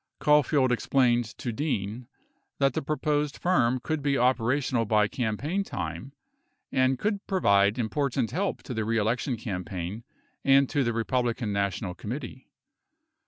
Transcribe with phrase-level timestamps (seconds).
[0.19, 2.07] Caulfield explained to Dean
[2.57, 6.13] that the proposed firm could be operational by campaign time
[6.71, 10.03] and could provide important help to the reelection campaign
[10.43, 12.47] and to the Republican National Committee.